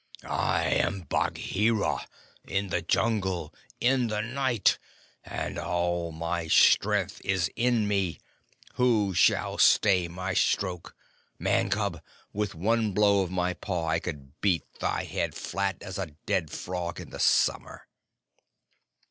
[0.25, 2.07] "I am Bagheera
[2.47, 4.79] in the Jungle in the night,
[5.23, 8.17] and all my strength is in me.
[8.77, 10.95] Who shall stay my stroke?
[11.37, 12.01] Man cub,
[12.33, 16.49] with one blow of my paw I could beat thy head flat as a dead
[16.49, 17.85] frog in the summer!"